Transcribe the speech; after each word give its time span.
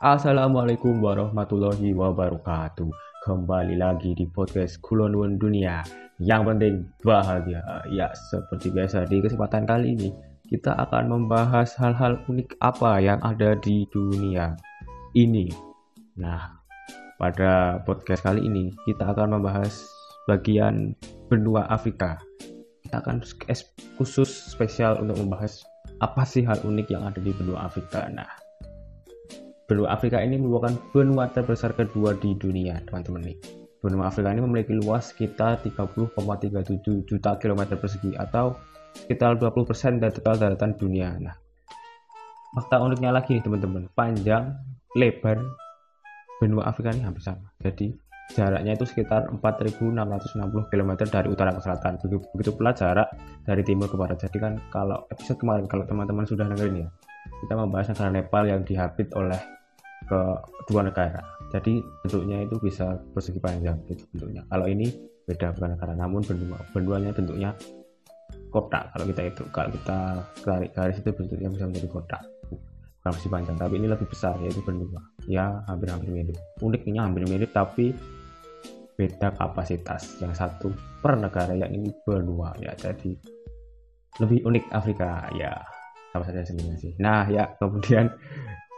Assalamualaikum 0.00 1.04
warahmatullahi 1.04 1.92
wabarakatuh. 1.92 2.88
Kembali 3.20 3.76
lagi 3.76 4.16
di 4.16 4.24
podcast 4.32 4.80
Kulonwon 4.80 5.36
Dunia. 5.36 5.84
Yang 6.16 6.42
penting 6.48 6.74
bahagia. 7.04 7.60
Ya, 7.92 8.08
seperti 8.32 8.72
biasa 8.72 9.04
di 9.04 9.20
kesempatan 9.20 9.68
kali 9.68 9.92
ini 9.92 10.08
kita 10.48 10.72
akan 10.72 11.04
membahas 11.04 11.76
hal-hal 11.76 12.16
unik 12.32 12.56
apa 12.64 12.96
yang 12.96 13.20
ada 13.20 13.52
di 13.60 13.84
dunia 13.92 14.56
ini. 15.12 15.52
Nah, 16.16 16.48
pada 17.20 17.84
podcast 17.84 18.24
kali 18.24 18.48
ini 18.48 18.72
kita 18.88 19.04
akan 19.04 19.36
membahas 19.36 19.84
bagian 20.24 20.96
benua 21.28 21.68
Afrika. 21.68 22.16
Kita 22.88 23.04
akan 23.04 23.20
khusus 24.00 24.32
spesial 24.32 24.96
untuk 24.96 25.20
membahas 25.20 25.60
apa 26.00 26.24
sih 26.24 26.40
hal 26.48 26.56
unik 26.64 26.88
yang 26.88 27.04
ada 27.04 27.20
di 27.20 27.36
benua 27.36 27.68
Afrika. 27.68 28.08
Nah, 28.08 28.39
benua 29.70 29.94
Afrika 29.94 30.18
ini 30.18 30.34
merupakan 30.34 30.74
benua 30.90 31.30
terbesar 31.30 31.78
kedua 31.78 32.18
di 32.18 32.34
dunia, 32.34 32.82
teman-teman 32.90 33.22
nih. 33.22 33.38
Benua 33.78 34.10
Afrika 34.10 34.34
ini 34.34 34.42
memiliki 34.42 34.74
luas 34.74 35.14
sekitar 35.14 35.62
30,37 35.62 37.06
juta 37.06 37.38
kilometer 37.38 37.78
persegi 37.78 38.18
atau 38.18 38.58
sekitar 38.98 39.38
20% 39.38 40.02
dari 40.02 40.10
total 40.10 40.34
daratan 40.42 40.74
dunia. 40.74 41.14
Nah, 41.22 41.38
fakta 42.58 42.82
uniknya 42.82 43.14
lagi 43.14 43.38
nih 43.38 43.46
teman-teman, 43.46 43.86
panjang, 43.94 44.58
lebar 44.98 45.38
benua 46.42 46.66
Afrika 46.66 46.90
ini 46.90 47.06
hampir 47.06 47.22
sama. 47.22 47.54
Jadi 47.62 47.94
jaraknya 48.34 48.74
itu 48.74 48.90
sekitar 48.90 49.30
4.660 49.38 50.66
km 50.66 50.90
dari 51.06 51.30
utara 51.30 51.54
ke 51.54 51.62
selatan. 51.62 51.94
Begitu, 52.02 52.18
begitu 52.34 52.50
pula 52.58 52.74
jarak 52.74 53.06
dari 53.46 53.62
timur 53.62 53.86
ke 53.86 53.94
barat. 53.94 54.18
Jadi 54.18 54.34
kan 54.42 54.58
kalau 54.74 55.06
episode 55.14 55.38
kemarin 55.38 55.70
kalau 55.70 55.86
teman-teman 55.86 56.26
sudah 56.26 56.42
dengerin 56.50 56.84
ya, 56.84 56.88
kita 57.46 57.54
membahas 57.54 57.94
negara 57.94 58.10
Nepal 58.10 58.42
yang 58.50 58.66
dihabit 58.66 59.14
oleh 59.14 59.59
ke 60.10 60.20
dua 60.66 60.82
negara. 60.82 61.22
Jadi 61.54 61.78
bentuknya 62.02 62.42
itu 62.42 62.58
bisa 62.58 62.98
persegi 63.14 63.38
panjang 63.38 63.78
gitu 63.86 64.02
bentuknya. 64.10 64.42
Kalau 64.50 64.66
ini 64.66 64.90
beda 65.26 65.54
negara, 65.54 65.94
namun 65.94 66.26
benua 66.26 66.58
benuanya 66.74 67.14
bentuknya 67.14 67.54
kotak. 68.50 68.90
Kalau 68.90 69.04
kita 69.06 69.22
itu 69.30 69.42
kalau 69.54 69.70
kita 69.70 69.98
tarik 70.42 70.70
garis 70.74 70.98
itu 70.98 71.10
bentuknya 71.14 71.48
bisa 71.54 71.64
menjadi 71.70 71.88
kotak. 71.90 72.22
Bukan 72.50 73.10
persegi 73.16 73.30
panjang 73.32 73.56
tapi 73.56 73.74
ini 73.78 73.86
lebih 73.86 74.06
besar 74.10 74.34
yaitu 74.42 74.60
benua. 74.66 75.00
Ya 75.30 75.62
hampir-hampir 75.70 76.10
mirip. 76.10 76.36
Uniknya 76.60 77.06
hampir 77.06 77.24
mirip 77.30 77.50
tapi 77.54 77.94
beda 78.98 79.32
kapasitas. 79.38 80.18
Yang 80.20 80.34
satu 80.42 80.68
per 81.00 81.16
negara 81.16 81.54
yang 81.54 81.70
ini 81.70 81.94
benua. 82.02 82.52
Ya 82.58 82.74
jadi 82.74 83.14
lebih 84.18 84.42
unik 84.44 84.64
Afrika. 84.74 85.30
Ya 85.38 85.62
sama 86.10 86.26
saja 86.26 86.42
sendiri 86.42 86.74
sih. 86.76 86.92
Nah 86.98 87.26
ya 87.30 87.54
kemudian 87.58 88.10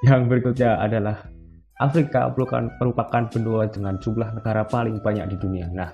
yang 0.03 0.27
berikutnya 0.27 0.83
adalah 0.83 1.31
Afrika 1.79 2.31
merupakan, 2.31 3.23
benua 3.31 3.67
dengan 3.67 3.99
jumlah 3.99 4.35
negara 4.39 4.63
paling 4.67 5.03
banyak 5.03 5.35
di 5.35 5.37
dunia. 5.39 5.67
Nah, 5.71 5.91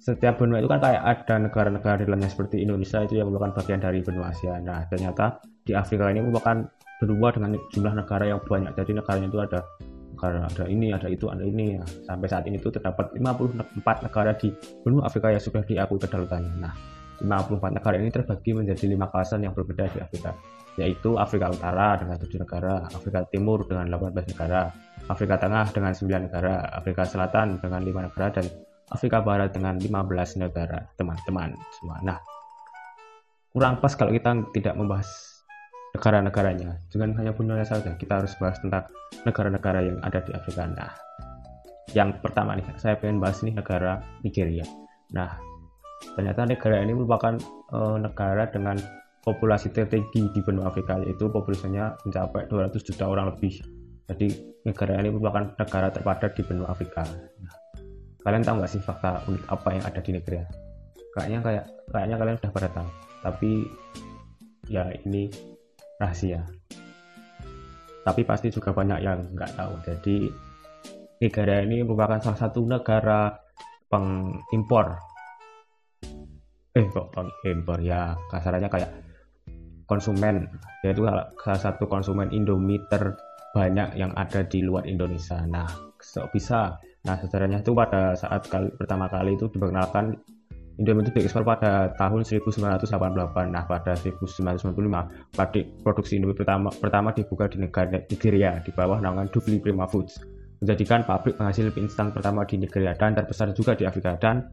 setiap 0.00 0.40
benua 0.40 0.64
itu 0.64 0.68
kan 0.68 0.80
kayak 0.80 1.02
ada 1.04 1.34
negara-negara 1.44 2.00
di 2.00 2.04
dalamnya 2.08 2.30
seperti 2.32 2.64
Indonesia 2.64 3.04
itu 3.04 3.20
yang 3.20 3.28
merupakan 3.28 3.60
bagian 3.60 3.80
dari 3.84 4.00
benua 4.00 4.32
Asia. 4.32 4.56
Nah, 4.60 4.88
ternyata 4.88 5.44
di 5.64 5.76
Afrika 5.76 6.08
ini 6.08 6.24
merupakan 6.24 6.64
benua 7.00 7.28
dengan 7.36 7.50
jumlah 7.72 7.94
negara 7.96 8.24
yang 8.28 8.40
banyak. 8.40 8.72
Jadi 8.76 8.90
negaranya 8.96 9.28
itu 9.28 9.40
ada 9.40 9.60
negara 10.16 10.38
ada 10.48 10.64
ini, 10.68 10.88
ada 10.92 11.08
itu, 11.08 11.24
ada 11.28 11.44
ini. 11.44 11.76
Nah, 11.76 11.88
sampai 12.08 12.26
saat 12.28 12.44
ini 12.48 12.56
itu 12.56 12.72
terdapat 12.72 13.12
54 13.12 14.04
negara 14.08 14.32
di 14.36 14.48
benua 14.84 15.08
Afrika 15.08 15.32
yang 15.32 15.42
sudah 15.44 15.64
diakui 15.64 16.00
kedaulatannya. 16.00 16.54
Nah, 16.60 16.72
54 17.20 17.76
negara 17.76 17.96
ini 18.00 18.08
terbagi 18.08 18.56
menjadi 18.56 18.84
lima 18.88 19.12
kawasan 19.12 19.44
yang 19.44 19.52
berbeda 19.52 19.84
di 19.92 20.00
Afrika 20.00 20.32
yaitu 20.78 21.18
Afrika 21.18 21.50
Utara 21.50 21.98
dengan 21.98 22.20
7 22.20 22.30
negara, 22.38 22.86
Afrika 22.86 23.26
Timur 23.26 23.66
dengan 23.66 23.90
18 23.90 24.30
negara, 24.30 24.70
Afrika 25.10 25.34
Tengah 25.40 25.66
dengan 25.74 25.92
9 25.96 26.26
negara, 26.30 26.54
Afrika 26.70 27.02
Selatan 27.02 27.58
dengan 27.58 27.82
5 27.82 28.06
negara, 28.06 28.26
dan 28.30 28.46
Afrika 28.90 29.22
Barat 29.22 29.54
dengan 29.54 29.78
15 29.78 30.42
negara, 30.42 30.86
teman-teman 30.98 31.54
semua. 31.78 31.98
Nah, 32.02 32.18
kurang 33.54 33.78
pas 33.78 33.94
kalau 33.94 34.10
kita 34.14 34.34
tidak 34.54 34.74
membahas 34.74 35.06
negara-negaranya, 35.94 36.78
dengan 36.90 37.18
hanya 37.18 37.32
benua 37.34 37.62
saja, 37.66 37.94
kita 37.98 38.22
harus 38.22 38.34
bahas 38.38 38.58
tentang 38.62 38.86
negara-negara 39.26 39.82
yang 39.82 39.98
ada 40.02 40.22
di 40.22 40.30
Afrika. 40.34 40.66
Nah, 40.70 40.90
yang 41.94 42.14
pertama 42.22 42.54
nih, 42.54 42.66
saya 42.78 42.94
pengen 42.98 43.18
bahas 43.18 43.42
nih 43.42 43.54
negara 43.54 44.02
Nigeria. 44.22 44.62
Nah, 45.10 45.34
ternyata 46.14 46.46
negara 46.46 46.82
ini 46.82 46.94
merupakan 46.94 47.34
uh, 47.74 47.98
negara 47.98 48.46
dengan 48.46 48.78
populasi 49.20 49.68
tertinggi 49.72 50.32
di 50.32 50.40
benua 50.40 50.72
Afrika 50.72 50.96
yaitu 51.00 51.28
populasinya 51.28 51.96
mencapai 52.04 52.48
200 52.48 52.80
juta 52.80 53.04
orang 53.08 53.36
lebih. 53.36 53.60
Jadi 54.10 54.26
negara 54.66 54.98
ini 54.98 55.08
merupakan 55.12 55.54
negara 55.54 55.88
terpadat 55.92 56.34
di 56.34 56.42
benua 56.42 56.72
Afrika. 56.72 57.04
Nah, 57.40 57.54
kalian 58.24 58.42
tahu 58.42 58.54
nggak 58.58 58.72
sih 58.72 58.82
fakta 58.82 59.22
unik 59.28 59.44
apa 59.46 59.68
yang 59.76 59.84
ada 59.86 60.00
di 60.00 60.10
negeri? 60.16 60.36
Kayaknya 61.14 61.38
kayak 61.44 61.64
kayaknya 61.92 62.16
kalian 62.16 62.36
sudah 62.40 62.52
pada 62.52 62.68
tahu. 62.74 62.88
Tapi 63.20 63.50
ya 64.72 64.84
ini 65.04 65.30
rahasia. 66.00 66.42
Tapi 68.00 68.20
pasti 68.24 68.48
juga 68.48 68.72
banyak 68.72 68.98
yang 69.04 69.36
nggak 69.36 69.52
tahu. 69.54 69.72
Jadi 69.84 70.16
negara 71.20 71.60
ini 71.62 71.84
merupakan 71.84 72.18
salah 72.18 72.40
satu 72.40 72.64
negara 72.64 73.36
pengimpor 73.92 75.10
eh 76.70 76.86
kok 76.86 77.10
pengimpor 77.10 77.82
ya 77.82 78.14
kasarannya 78.30 78.70
kayak 78.70 78.90
konsumen 79.90 80.46
yaitu 80.86 81.02
salah 81.02 81.58
satu 81.58 81.90
konsumen 81.90 82.30
Indomie 82.30 82.78
terbanyak 82.86 83.98
yang 83.98 84.14
ada 84.14 84.46
di 84.46 84.62
luar 84.62 84.86
Indonesia. 84.86 85.42
Nah, 85.50 85.66
bisa. 86.30 86.78
Nah, 87.00 87.16
sejarahnya 87.18 87.64
itu 87.64 87.72
pada 87.74 88.14
saat 88.14 88.46
kali, 88.46 88.70
pertama 88.78 89.10
kali 89.10 89.34
itu 89.34 89.50
diperkenalkan 89.50 90.14
Indomie 90.78 91.02
itu 91.04 91.12
diekspor 91.18 91.42
pada 91.42 91.90
tahun 91.98 92.22
1988. 92.22 93.50
Nah, 93.50 93.66
pada 93.66 93.92
1995 93.98 95.34
pabrik 95.34 95.66
produksi 95.82 96.22
Indomie 96.22 96.38
pertama 96.38 96.70
pertama 96.70 97.10
dibuka 97.10 97.50
di 97.50 97.58
negara 97.58 97.98
Nigeria 98.06 98.62
di 98.62 98.70
bawah 98.70 99.02
naungan 99.02 99.26
Dufli 99.28 99.58
Prima 99.58 99.90
Foods 99.90 100.22
menjadikan 100.60 101.04
pabrik 101.08 101.40
penghasil 101.40 101.72
instan 101.80 102.12
pertama 102.12 102.44
di 102.44 102.60
Nigeria 102.60 102.92
dan 102.92 103.16
terbesar 103.16 103.52
juga 103.56 103.72
di 103.72 103.88
Afrika 103.88 104.16
dan 104.20 104.44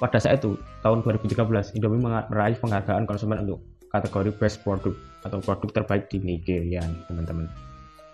pada 0.00 0.16
saat 0.16 0.40
itu 0.40 0.56
tahun 0.80 1.04
2013 1.04 1.76
Indomie 1.76 2.00
meraih 2.04 2.56
penghargaan 2.56 3.04
konsumen 3.04 3.44
untuk 3.44 3.60
kategori 3.92 4.32
best 4.40 4.64
product 4.64 4.96
atau 5.22 5.38
produk 5.44 5.68
terbaik 5.70 6.08
di 6.08 6.18
Nigeria 6.24 6.82
teman-teman. 7.06 7.46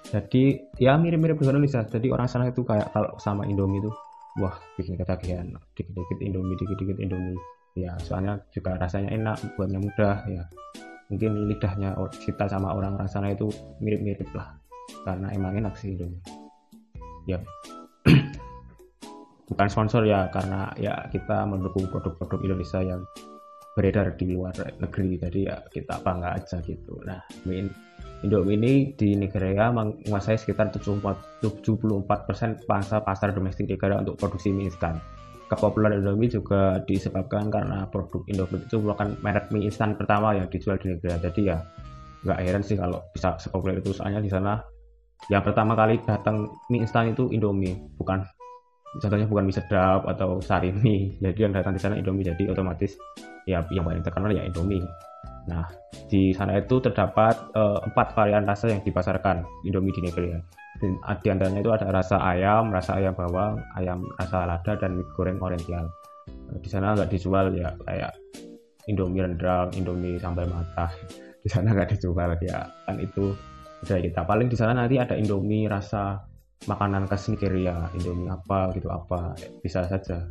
Jadi 0.09 0.57
ya 0.81 0.99
mirip-mirip 0.99 1.39
dengan 1.39 1.61
Indonesia. 1.61 1.87
Jadi 1.87 2.11
orang 2.11 2.27
sana 2.27 2.51
itu 2.51 2.67
kayak 2.67 2.91
kalau 2.91 3.15
sama 3.23 3.47
Indomie 3.47 3.79
itu 3.79 3.91
wah 4.43 4.57
bikin 4.75 4.99
ketagihan. 4.99 5.47
Dikit-dikit 5.79 6.19
Indomie 6.25 6.57
dikit-dikit 6.59 6.99
Indomie. 6.99 7.39
Ya 7.79 7.95
soalnya 8.03 8.43
juga 8.51 8.75
rasanya 8.81 9.15
enak 9.15 9.55
buatnya 9.55 9.79
mudah 9.79 10.17
ya. 10.27 10.43
Mungkin 11.09 11.49
lidahnya 11.49 11.97
kita 12.21 12.51
sama 12.51 12.75
orang-orang 12.75 13.09
sana 13.09 13.33
itu 13.33 13.49
mirip-mirip 13.79 14.29
lah. 14.35 14.57
Karena 15.05 15.31
emang 15.31 15.57
enak 15.57 15.77
sih 15.77 15.95
Indomie. 15.95 16.21
Ya. 17.29 17.39
Bukan 19.49 19.69
sponsor 19.69 20.05
ya 20.05 20.29
karena 20.29 20.73
ya 20.77 21.09
kita 21.13 21.45
mendukung 21.49 21.89
produk-produk 21.89 22.41
Indonesia 22.45 22.81
yang 22.85 23.01
beredar 23.79 24.19
di 24.19 24.35
luar 24.35 24.51
negeri 24.83 25.23
jadi 25.23 25.41
ya 25.47 25.57
kita 25.71 26.03
bangga 26.03 26.35
aja 26.35 26.59
gitu 26.67 26.99
nah 27.07 27.23
main 27.47 27.71
Indomie 28.27 28.59
ini 28.59 28.73
di 28.99 29.15
Nigeria 29.15 29.71
menguasai 29.71 30.35
sekitar 30.35 30.75
74, 30.75 31.39
74% 31.39 32.67
pangsa 32.67 32.99
pasar 32.99 33.31
domestik 33.31 33.71
negara 33.71 34.03
untuk 34.03 34.19
produksi 34.19 34.51
mie 34.51 34.67
instan. 34.67 34.99
Kepopularan 35.47 36.03
Indomie 36.03 36.27
juga 36.27 36.83
disebabkan 36.83 37.47
karena 37.47 37.87
produk 37.87 38.27
Indomie 38.27 38.67
itu 38.67 38.83
merupakan 38.83 39.15
merek 39.23 39.55
mie 39.55 39.71
instan 39.71 39.95
pertama 39.95 40.35
yang 40.35 40.51
dijual 40.51 40.83
di 40.83 40.91
Nigeria. 40.91 41.19
Jadi 41.23 41.41
ya 41.47 41.63
nggak 42.27 42.39
heran 42.43 42.63
sih 42.67 42.75
kalau 42.75 42.99
bisa 43.15 43.39
sepopuler 43.39 43.79
itu 43.79 43.95
soalnya 43.95 44.19
di 44.19 44.27
sana 44.27 44.59
yang 45.31 45.47
pertama 45.47 45.79
kali 45.79 46.03
datang 46.03 46.51
mie 46.75 46.83
instan 46.83 47.15
itu 47.15 47.31
Indomie, 47.31 47.79
bukan 47.95 48.27
contohnya 48.97 49.29
bukan 49.29 49.45
mie 49.45 49.57
sedap 49.57 50.09
atau 50.09 50.41
sari 50.41 50.73
mie. 50.73 51.15
Jadi 51.25 51.39
yang 51.45 51.53
datang 51.53 51.77
di 51.77 51.81
sana 51.81 51.95
Indomie 52.01 52.25
jadi 52.25 52.49
otomatis 52.49 52.97
ya 53.45 53.61
yang 53.69 53.85
paling 53.85 54.01
terkenal 54.01 54.33
ya 54.33 54.45
Indomie. 54.45 54.85
Nah, 55.49 55.65
di 56.13 56.37
sana 56.37 56.61
itu 56.61 56.77
terdapat 56.81 57.53
uh, 57.57 57.81
empat 57.89 58.13
varian 58.13 58.45
rasa 58.45 58.69
yang 58.69 58.85
dipasarkan 58.85 59.45
Indomie 59.65 59.93
di 59.93 60.05
negeri 60.05 60.37
ya. 60.37 60.41
Di 61.19 61.29
antaranya 61.33 61.61
itu 61.65 61.73
ada 61.75 61.91
rasa 61.91 62.21
ayam, 62.21 62.71
rasa 62.71 63.01
ayam 63.01 63.17
bawang, 63.17 63.59
ayam 63.75 64.05
rasa 64.21 64.45
lada, 64.45 64.73
dan 64.77 64.97
mie 64.97 65.09
goreng 65.17 65.41
oriental. 65.41 65.89
Nah, 66.29 66.59
di 66.61 66.69
sana 66.69 66.93
nggak 66.97 67.11
dijual 67.13 67.53
ya 67.57 67.73
kayak 67.89 68.13
Indomie 68.89 69.25
rendang, 69.25 69.69
Indomie 69.77 70.17
sambal 70.21 70.49
mata. 70.49 70.89
Di 71.45 71.47
sana 71.47 71.71
nggak 71.71 71.97
dijual 71.97 72.35
ya 72.43 72.67
kan 72.85 72.99
itu 72.99 73.31
udah 73.87 73.99
kita 74.03 74.27
paling 74.27 74.51
di 74.51 74.59
sana 74.59 74.75
nanti 74.75 74.99
ada 74.99 75.15
Indomie 75.15 75.71
rasa 75.71 76.19
makanan 76.67 77.07
khas 77.07 77.31
Nigeria, 77.31 77.87
Indomie 77.95 78.33
apa 78.33 78.75
gitu 78.75 78.91
apa 78.91 79.37
bisa 79.63 79.87
saja. 79.87 80.27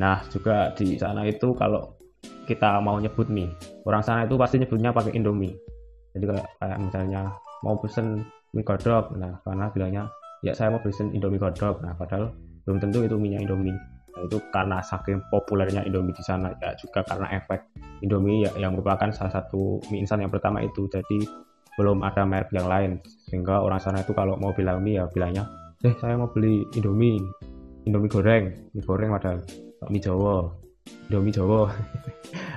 Nah 0.00 0.24
juga 0.32 0.74
di 0.74 0.96
sana 0.98 1.22
itu 1.28 1.54
kalau 1.54 2.00
kita 2.48 2.82
mau 2.82 2.98
nyebut 2.98 3.30
mie 3.30 3.54
orang 3.86 4.02
sana 4.02 4.26
itu 4.26 4.34
pasti 4.34 4.58
nyebutnya 4.58 4.90
pakai 4.90 5.14
indomie. 5.14 5.54
Jadi 6.10 6.26
kayak, 6.26 6.78
misalnya 6.82 7.30
mau 7.62 7.78
pesen 7.78 8.26
mie 8.50 8.66
kodok 8.66 9.14
nah 9.14 9.38
karena 9.46 9.70
bilangnya 9.70 10.04
ya 10.42 10.50
saya 10.50 10.74
mau 10.74 10.82
pesen 10.82 11.14
indomie 11.14 11.38
kodok 11.38 11.78
nah 11.86 11.94
padahal 11.94 12.34
belum 12.66 12.82
tentu 12.82 13.06
itu 13.06 13.14
minyak 13.14 13.46
indomie. 13.46 13.74
Nah, 14.10 14.26
itu 14.26 14.42
karena 14.50 14.82
saking 14.82 15.22
populernya 15.30 15.86
indomie 15.86 16.10
di 16.10 16.24
sana 16.26 16.50
ya 16.58 16.74
juga 16.74 17.06
karena 17.06 17.30
efek 17.38 17.62
indomie 18.02 18.42
ya, 18.42 18.50
yang 18.58 18.74
merupakan 18.74 19.06
salah 19.14 19.30
satu 19.30 19.78
mie 19.94 20.02
instan 20.02 20.26
yang 20.26 20.32
pertama 20.32 20.58
itu. 20.60 20.90
Jadi 20.90 21.22
belum 21.80 22.04
ada 22.04 22.28
merek 22.28 22.52
yang 22.52 22.68
lain. 22.68 23.00
Sehingga 23.32 23.64
orang 23.64 23.80
sana 23.80 24.04
itu 24.04 24.12
kalau 24.12 24.36
mau 24.36 24.52
bilang 24.52 24.84
mie 24.84 25.00
ya 25.00 25.08
bilangnya 25.08 25.48
eh 25.80 25.96
saya 25.96 26.20
mau 26.20 26.28
beli 26.28 26.60
indomie 26.76 27.16
indomie 27.88 28.12
goreng. 28.12 28.52
Mie 28.76 28.84
goreng 28.84 29.16
padahal 29.16 29.40
mie 29.88 30.04
jawa 30.04 30.52
indomie 31.08 31.32
jawa. 31.32 31.72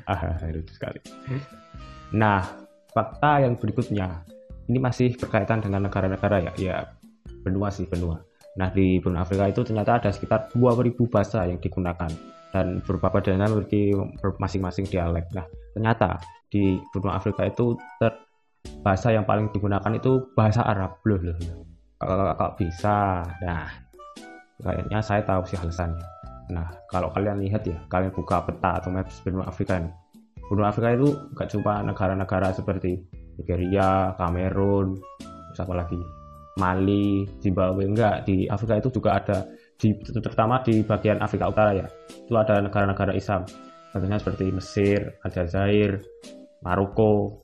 Ah 0.04 0.20
lucu 0.52 0.76
sekali. 0.76 1.00
Nah 2.12 2.44
fakta 2.92 3.48
yang 3.48 3.56
berikutnya. 3.56 4.28
Ini 4.68 4.80
masih 4.80 5.16
berkaitan 5.16 5.64
dengan 5.64 5.88
negara-negara 5.88 6.44
ya? 6.44 6.52
Ya 6.60 6.78
benua 7.48 7.72
sih 7.72 7.88
benua. 7.88 8.20
Nah 8.60 8.68
di 8.68 9.00
benua 9.00 9.24
Afrika 9.24 9.48
itu 9.48 9.64
ternyata 9.64 10.04
ada 10.04 10.12
sekitar 10.12 10.52
2000 10.52 11.00
bahasa 11.08 11.48
yang 11.48 11.64
digunakan 11.64 12.12
dan 12.52 12.84
beberapa 12.84 13.24
daerah 13.24 13.48
memiliki 13.48 13.96
masing-masing 14.36 14.92
dialek. 14.92 15.32
Nah 15.32 15.48
ternyata 15.72 16.20
di 16.52 16.76
benua 16.92 17.16
Afrika 17.16 17.48
itu 17.48 17.80
ter 17.98 18.12
bahasa 18.84 19.12
yang 19.12 19.28
paling 19.28 19.52
digunakan 19.52 19.92
itu 19.96 20.32
bahasa 20.36 20.64
Arab 20.64 21.00
loh 21.08 21.20
loh 21.20 21.38
kalau 22.04 22.36
kok 22.36 22.54
bisa 22.60 23.24
nah 23.44 23.84
kayaknya 24.64 25.00
saya 25.04 25.22
tahu 25.24 25.44
sih 25.48 25.60
alasannya. 25.60 26.04
Nah 26.52 26.68
kalau 26.92 27.12
kalian 27.12 27.44
lihat 27.44 27.64
ya 27.68 27.80
kalian 27.92 28.12
buka 28.16 28.44
peta 28.48 28.80
atau 28.80 28.90
maps 28.92 29.24
benua 29.24 29.48
Afrika 29.48 29.80
ini. 29.80 29.92
Benua 30.48 30.70
Afrika 30.70 30.92
itu 30.92 31.08
gak 31.34 31.50
cuma 31.56 31.80
negara-negara 31.82 32.52
seperti 32.52 33.00
Nigeria, 33.40 34.14
Kamerun, 34.20 35.00
siapa 35.56 35.74
lagi? 35.74 35.98
Mali, 36.60 37.26
Zimbabwe 37.42 37.90
enggak. 37.90 38.30
Di 38.30 38.46
Afrika 38.46 38.78
itu 38.78 38.94
juga 38.94 39.18
ada 39.18 39.48
di 39.80 39.96
terutama 40.04 40.62
di 40.62 40.86
bagian 40.86 41.18
Afrika 41.24 41.50
Utara 41.50 41.74
ya 41.74 41.88
itu 42.08 42.36
ada 42.36 42.62
negara-negara 42.62 43.16
Islam. 43.16 43.48
Contohnya 43.90 44.18
seperti 44.18 44.50
Mesir, 44.50 45.18
Aljazair, 45.26 46.02
Maroko. 46.62 47.42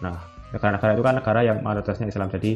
Nah 0.00 0.39
negara-negara 0.50 0.92
itu 0.98 1.04
kan 1.04 1.14
negara 1.18 1.40
yang 1.46 1.58
mayoritasnya 1.62 2.06
Islam 2.10 2.28
jadi 2.30 2.52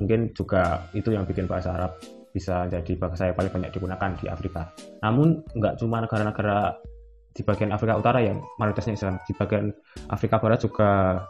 mungkin 0.00 0.32
juga 0.32 0.88
itu 0.96 1.12
yang 1.12 1.28
bikin 1.28 1.44
bahasa 1.44 1.76
Arab 1.76 2.00
bisa 2.32 2.64
jadi 2.68 2.92
bahasa 2.96 3.28
yang 3.28 3.36
paling 3.36 3.52
banyak 3.52 3.70
digunakan 3.76 4.10
di 4.16 4.26
Afrika 4.28 4.72
namun 5.04 5.44
enggak 5.52 5.76
cuma 5.76 6.00
negara-negara 6.00 6.80
di 7.32 7.42
bagian 7.44 7.72
Afrika 7.72 7.96
Utara 7.96 8.20
yang 8.20 8.44
mayoritasnya 8.60 8.94
Islam 8.96 9.16
di 9.24 9.32
bagian 9.36 9.72
Afrika 10.12 10.36
Barat 10.36 10.60
juga 10.60 11.20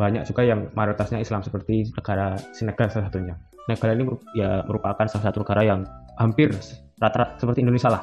banyak 0.00 0.24
juga 0.24 0.42
yang 0.48 0.72
mayoritasnya 0.72 1.20
Islam 1.20 1.44
seperti 1.44 1.92
negara 1.92 2.32
Senegal 2.56 2.88
salah 2.88 3.12
satunya. 3.12 3.36
Senegal 3.68 4.00
ini 4.00 4.04
ya 4.32 4.64
merupakan 4.64 5.04
salah 5.04 5.24
satu 5.28 5.44
negara 5.44 5.60
yang 5.60 5.80
hampir 6.16 6.48
rata-rata 6.96 7.36
seperti 7.36 7.60
Indonesia 7.60 7.92
lah 7.92 8.02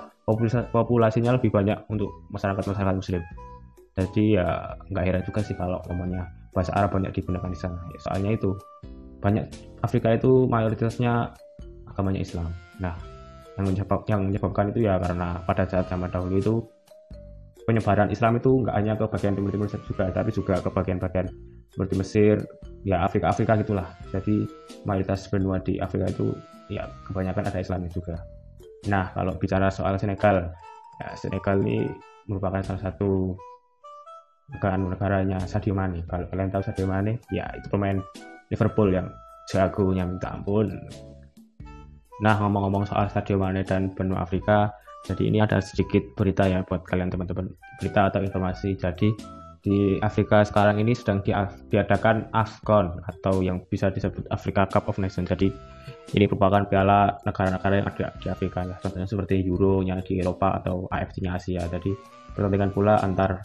populasinya 0.70 1.34
lebih 1.34 1.50
banyak 1.50 1.90
untuk 1.90 2.30
masyarakat-masyarakat 2.30 2.96
Muslim. 3.02 3.22
Jadi 3.98 4.38
ya 4.38 4.78
nggak 4.94 5.04
heran 5.10 5.24
juga 5.26 5.40
sih 5.42 5.58
kalau 5.58 5.82
ngomongnya 5.90 6.30
bahasa 6.52 6.72
Arab 6.76 6.96
banyak 6.96 7.12
digunakan 7.16 7.50
di 7.50 7.60
sana. 7.60 7.80
Ya, 7.92 8.00
soalnya 8.04 8.32
itu 8.36 8.56
banyak 9.24 9.46
Afrika 9.82 10.14
itu 10.14 10.46
mayoritasnya 10.48 11.34
agamanya 11.90 12.22
Islam. 12.22 12.50
Nah, 12.78 12.94
yang 13.58 13.66
menyebab, 13.74 14.00
yang 14.06 14.22
menyebabkan 14.30 14.70
itu 14.72 14.86
ya 14.86 15.02
karena 15.02 15.42
pada 15.44 15.66
saat 15.66 15.90
zaman 15.90 16.14
dahulu 16.14 16.38
itu 16.38 16.56
penyebaran 17.66 18.14
Islam 18.14 18.40
itu 18.40 18.64
nggak 18.64 18.76
hanya 18.78 18.94
ke 18.96 19.06
bagian 19.12 19.34
timur-timur 19.36 19.68
juga, 19.68 20.08
tapi 20.14 20.30
juga 20.32 20.62
ke 20.64 20.70
bagian-bagian 20.72 21.28
seperti 21.78 21.94
Mesir 22.00 22.36
ya 22.88 23.04
Afrika 23.04 23.30
Afrika 23.30 23.54
gitulah 23.60 23.86
jadi 24.10 24.50
mayoritas 24.88 25.30
benua 25.30 25.60
di 25.62 25.78
Afrika 25.78 26.10
itu 26.10 26.34
ya 26.74 26.90
kebanyakan 27.06 27.52
ada 27.52 27.60
Islamnya 27.62 27.92
juga 27.94 28.18
nah 28.90 29.14
kalau 29.14 29.38
bicara 29.38 29.70
soal 29.70 29.94
Senegal 30.02 30.50
ya 30.98 31.08
Senegal 31.14 31.62
ini 31.62 31.86
merupakan 32.26 32.64
salah 32.64 32.82
satu 32.82 33.38
negara-negaranya 34.54 35.44
Sadio 35.44 35.76
Mane 35.76 36.08
kalau 36.08 36.28
kalian 36.32 36.52
tahu 36.52 36.64
Sadio 36.64 36.88
Mane 36.88 37.20
ya 37.34 37.48
itu 37.56 37.68
pemain 37.68 38.00
Liverpool 38.48 38.94
yang 38.96 39.08
jagonya 39.52 40.08
minta 40.08 40.32
ampun 40.32 40.72
nah 42.24 42.36
ngomong-ngomong 42.40 42.88
soal 42.88 43.12
Sadio 43.12 43.36
Mane 43.36 43.68
dan 43.68 43.92
benua 43.92 44.24
Afrika 44.24 44.72
jadi 45.06 45.24
ini 45.28 45.40
ada 45.44 45.60
sedikit 45.60 46.04
berita 46.16 46.48
ya 46.48 46.64
buat 46.64 46.84
kalian 46.88 47.12
teman-teman 47.12 47.52
berita 47.80 48.10
atau 48.10 48.24
informasi 48.24 48.76
jadi 48.80 49.12
di 49.68 50.00
Afrika 50.00 50.48
sekarang 50.48 50.80
ini 50.80 50.96
sedang 50.96 51.20
diadakan 51.68 52.32
AFCON 52.32 53.04
atau 53.04 53.44
yang 53.44 53.60
bisa 53.68 53.92
disebut 53.92 54.24
Africa 54.32 54.64
Cup 54.64 54.88
of 54.88 54.96
Nations. 54.96 55.28
Jadi 55.28 55.52
ini 56.16 56.24
merupakan 56.24 56.64
piala 56.72 57.20
negara-negara 57.28 57.84
yang 57.84 57.88
ada 57.92 58.16
di 58.16 58.28
Afrika 58.32 58.64
ya. 58.64 58.80
Contohnya 58.80 59.04
seperti 59.10 59.44
Euro-nya 59.44 60.00
di 60.00 60.24
Eropa 60.24 60.56
atau 60.64 60.88
AFC-nya 60.88 61.36
Asia. 61.36 61.68
Jadi 61.68 61.92
pertandingan 62.32 62.72
pula 62.72 63.04
antar 63.04 63.44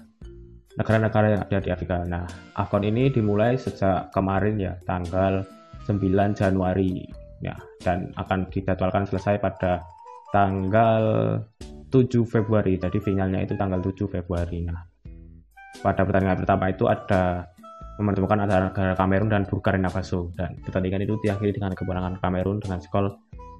negara-negara 0.77 1.27
yang 1.37 1.43
ada 1.45 1.59
di 1.61 1.71
Afrika. 1.73 2.01
Nah, 2.05 2.25
AFCON 2.57 2.85
ini 2.89 3.13
dimulai 3.13 3.61
sejak 3.61 4.09
kemarin 4.15 4.57
ya, 4.57 4.73
tanggal 4.89 5.45
9 5.85 6.39
Januari 6.39 7.05
ya 7.43 7.59
dan 7.83 8.15
akan 8.15 8.47
dijadwalkan 8.49 9.05
selesai 9.05 9.43
pada 9.43 9.83
tanggal 10.31 11.03
7 11.93 12.25
Februari. 12.25 12.81
Jadi 12.81 12.99
finalnya 13.03 13.45
itu 13.45 13.53
tanggal 13.59 13.83
7 13.85 14.09
Februari. 14.09 14.65
Nah, 14.65 14.81
pada 15.83 16.07
pertandingan 16.07 16.41
pertama 16.41 16.71
itu 16.73 16.89
ada 16.89 17.45
menemukan 18.01 18.41
antara 18.41 18.73
negara 18.73 18.97
Kamerun 18.97 19.29
dan 19.29 19.45
Burkina 19.45 19.93
Faso 19.93 20.33
dan 20.33 20.57
pertandingan 20.65 21.05
itu 21.05 21.21
diakhiri 21.21 21.53
dengan 21.53 21.77
kemenangan 21.77 22.17
Kamerun 22.19 22.59
dengan 22.63 22.81
skor 22.81 23.13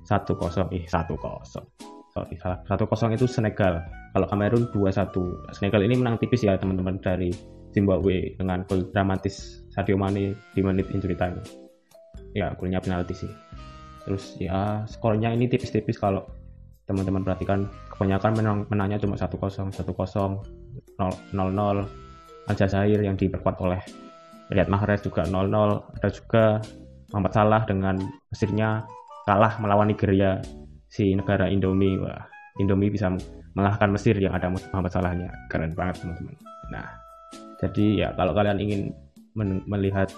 1-0 0.09 0.73
eh 0.73 0.85
1-0 0.89 1.92
sorry 2.13 2.37
salah 2.39 2.61
1-0 2.69 3.17
itu 3.17 3.27
Senegal. 3.27 3.81
Kalau 4.13 4.29
Kamerun 4.29 4.69
2-1 4.71 5.57
Senegal 5.57 5.81
ini 5.89 5.97
menang 5.97 6.21
tipis 6.21 6.45
ya 6.45 6.61
teman-teman 6.61 7.01
dari 7.01 7.33
Zimbabwe 7.73 8.37
dengan 8.37 8.63
gol 8.69 8.85
dramatis 8.93 9.65
Sadio 9.73 9.97
Mane 9.97 10.37
di 10.53 10.61
menit 10.61 10.93
injury 10.93 11.17
time. 11.17 11.41
Ya 12.37 12.53
golnya 12.61 12.85
penalti 12.85 13.17
sih. 13.25 13.33
Terus 14.05 14.37
ya 14.37 14.85
skornya 14.85 15.33
ini 15.33 15.49
tipis-tipis 15.49 15.97
kalau 15.97 16.29
teman-teman 16.85 17.25
perhatikan. 17.25 17.65
Kebanyakan 17.89 18.33
menang 18.37 18.59
menangnya 18.69 19.01
cuma 19.01 19.17
1-0 19.17 19.73
1-0 19.73 19.73
0-0 19.73 21.33
Aljazair 22.43 23.01
yang 23.01 23.15
diperkuat 23.15 23.57
oleh 23.63 23.81
Riyad 24.51 24.69
Mahrez 24.69 25.01
juga 25.01 25.25
0-0 25.25 25.49
ada 25.97 26.09
juga 26.13 26.45
Muhammad 27.15 27.33
Salah 27.33 27.63
dengan 27.65 27.97
Mesirnya 28.29 28.85
kalah 29.25 29.57
melawan 29.63 29.89
Nigeria 29.89 30.43
si 30.93 31.17
negara 31.17 31.49
Indomie 31.49 31.97
wah 31.97 32.29
Indomie 32.61 32.93
bisa 32.93 33.09
mengalahkan 33.57 33.89
Mesir 33.89 34.13
yang 34.21 34.37
ada 34.37 34.53
Muhammad 34.53 34.93
Salahnya. 34.93 35.33
Keren 35.49 35.73
banget 35.73 36.05
teman-teman. 36.05 36.37
Nah 36.69 36.87
jadi 37.57 37.87
ya 37.97 38.09
kalau 38.13 38.37
kalian 38.37 38.61
ingin 38.61 38.93
melihat 39.65 40.13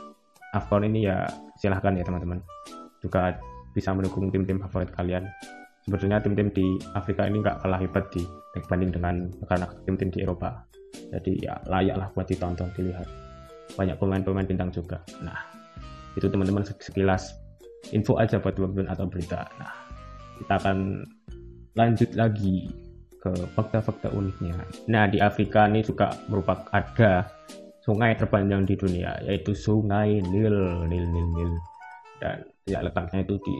Afcon 0.50 0.83
ini 0.83 1.07
ya 1.07 1.23
silahkan 1.62 1.95
ya 1.95 2.02
teman-teman. 2.02 2.43
Juga 2.99 3.38
bisa 3.71 3.95
mendukung 3.95 4.35
tim-tim 4.35 4.59
favorit 4.59 4.90
kalian. 4.99 5.23
Sebetulnya 5.87 6.19
tim-tim 6.19 6.50
di 6.50 6.66
Afrika 6.99 7.28
ini 7.28 7.38
nggak 7.38 7.62
kalah 7.62 7.78
hebat 7.78 8.11
di 8.11 8.26
dibanding 8.57 8.90
dengan 8.90 9.14
negara 9.38 9.71
tim-tim 9.87 10.11
di 10.11 10.26
Eropa. 10.26 10.66
Jadi 11.14 11.38
ya 11.38 11.54
layak 11.71 11.97
lah 11.99 12.09
buat 12.14 12.26
ditonton 12.26 12.71
dilihat. 12.75 13.07
Banyak 13.78 13.95
pemain-pemain 13.99 14.47
bintang 14.47 14.75
juga. 14.75 14.99
Nah 15.23 15.38
itu 16.19 16.26
teman-teman 16.26 16.66
sekilas 16.66 17.35
info 17.95 18.19
aja 18.19 18.43
buat 18.43 18.59
teman-teman 18.59 18.90
atau 18.90 19.07
berita. 19.07 19.47
Nah 19.61 19.84
kita 20.41 20.55
akan 20.61 21.07
lanjut 21.75 22.11
lagi 22.14 22.71
ke 23.25 23.33
fakta-fakta 23.57 24.12
uniknya. 24.12 24.55
Nah 24.87 25.09
di 25.09 25.19
Afrika 25.19 25.64
ini 25.64 25.81
juga 25.81 26.12
merupakan 26.29 26.69
ada 26.76 27.25
sungai 27.81 28.12
terpanjang 28.17 28.69
di 28.69 28.75
dunia 28.76 29.17
yaitu 29.25 29.57
sungai 29.57 30.21
Nil 30.21 30.85
Nil 30.88 31.07
Nil 31.09 31.29
Nil. 31.33 31.53
Dan 32.21 32.45
ya 32.69 32.85
letaknya 32.85 33.25
itu 33.25 33.41
di 33.41 33.55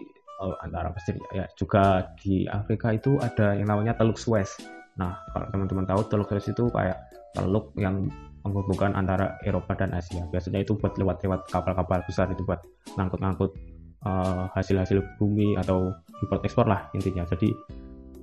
oh, 0.45 0.53
antara 0.61 0.93
Mesir 0.93 1.17
ya. 1.33 1.49
Juga 1.57 2.05
di 2.21 2.45
Afrika 2.49 2.93
itu 2.93 3.17
ada 3.25 3.57
yang 3.57 3.73
namanya 3.73 3.97
Teluk 3.97 4.21
Suez. 4.21 4.53
Nah 5.01 5.17
kalau 5.33 5.49
teman-teman 5.49 5.89
tahu 5.89 6.01
Teluk 6.13 6.29
Suez 6.29 6.47
itu 6.53 6.69
kayak 6.69 7.01
teluk 7.35 7.75
yang 7.75 8.07
menghubungkan 8.45 8.93
antara 8.93 9.41
Eropa 9.43 9.73
dan 9.75 9.97
Asia. 9.97 10.23
Biasanya 10.29 10.63
itu 10.63 10.77
buat 10.77 10.95
lewat-lewat 11.01 11.49
kapal-kapal 11.49 12.05
besar 12.05 12.29
itu 12.31 12.45
buat 12.45 12.61
ngangkut-ngangkut 13.01 13.74
uh, 14.05 14.49
hasil-hasil 14.53 15.03
bumi 15.19 15.57
atau 15.59 15.93
import 16.23 16.45
ekspor 16.45 16.69
lah 16.69 16.89
intinya. 16.97 17.25
Jadi 17.29 17.51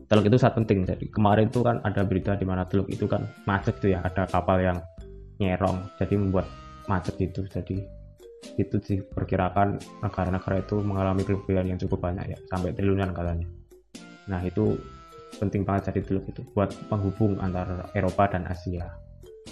teluk 0.07 0.27
itu 0.27 0.38
sangat 0.38 0.63
penting. 0.63 0.85
Jadi 0.88 1.05
kemarin 1.11 1.50
itu 1.50 1.61
kan 1.61 1.81
ada 1.83 2.01
berita 2.05 2.38
di 2.38 2.45
mana 2.45 2.65
teluk 2.65 2.88
itu 2.89 3.05
kan 3.05 3.27
macet 3.45 3.77
tuh 3.81 3.93
ya, 3.93 4.00
ada 4.05 4.25
kapal 4.29 4.61
yang 4.61 4.77
nyerong, 5.41 5.81
jadi 5.97 6.13
membuat 6.19 6.45
macet 6.85 7.17
itu. 7.17 7.43
Jadi 7.50 7.81
itu 8.57 8.75
diperkirakan 8.81 9.77
negara-negara 10.01 10.65
itu 10.65 10.81
mengalami 10.81 11.21
kerugian 11.21 11.69
yang 11.69 11.77
cukup 11.77 12.09
banyak 12.09 12.33
ya, 12.33 12.38
sampai 12.50 12.73
triliunan 12.73 13.13
katanya. 13.13 13.47
Nah 14.29 14.41
itu 14.41 14.77
penting 15.39 15.65
banget 15.65 15.93
jadi 15.93 16.01
teluk 16.05 16.25
itu 16.29 16.41
buat 16.53 16.69
penghubung 16.91 17.39
antara 17.39 17.88
Eropa 17.95 18.29
dan 18.29 18.45
Asia. 18.45 18.91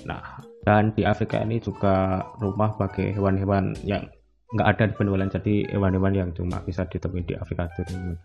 Nah, 0.05 0.39
dan 0.63 0.93
di 0.93 1.03
Afrika 1.03 1.41
ini 1.41 1.57
juga 1.57 2.23
rumah 2.37 2.75
bagi 2.77 3.09
hewan-hewan 3.09 3.73
yang 3.83 4.05
nggak 4.49 4.67
ada 4.75 4.83
di 4.89 4.93
benua 4.97 5.17
lain 5.21 5.29
jadi 5.29 5.53
hewan-hewan 5.69 6.13
yang 6.13 6.29
cuma 6.33 6.57
bisa 6.65 6.81
ditemui 6.89 7.21
di 7.25 7.37
Afrika 7.37 7.69
itu. 7.77 8.17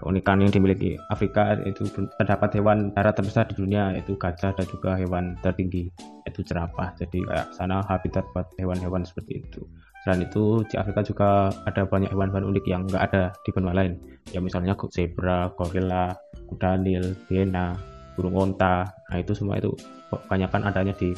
Keunikan 0.00 0.40
yang 0.40 0.48
dimiliki 0.48 0.96
Afrika 1.12 1.60
itu 1.60 1.84
terdapat 2.16 2.56
hewan 2.56 2.88
darat 2.96 3.20
terbesar 3.20 3.44
di 3.52 3.54
dunia 3.54 3.92
yaitu 3.92 4.16
gajah 4.16 4.56
dan 4.56 4.66
juga 4.66 4.96
hewan 4.96 5.36
tertinggi 5.44 5.92
yaitu 6.24 6.40
jerapah. 6.40 6.88
Jadi 6.96 7.20
kayak 7.20 7.52
sana 7.52 7.84
habitat 7.84 8.24
buat 8.32 8.48
hewan-hewan 8.56 9.04
seperti 9.04 9.44
itu. 9.44 9.60
Selain 10.00 10.24
itu 10.24 10.64
di 10.72 10.80
Afrika 10.80 11.04
juga 11.04 11.52
ada 11.68 11.84
banyak 11.84 12.08
hewan-hewan 12.08 12.48
unik 12.48 12.64
yang 12.64 12.88
nggak 12.88 13.12
ada 13.12 13.22
di 13.44 13.50
benua 13.52 13.76
lain. 13.76 14.00
Ya 14.32 14.40
misalnya 14.40 14.72
zebra, 14.88 15.52
gorila, 15.52 16.16
kuda 16.48 16.80
nil, 16.80 17.12
hiena, 17.28 17.76
burung 18.16 18.36
onta. 18.36 18.88
Nah 19.12 19.18
itu 19.20 19.36
semua 19.36 19.60
itu 19.60 19.76
kebanyakan 20.08 20.72
adanya 20.72 20.96
di 20.96 21.12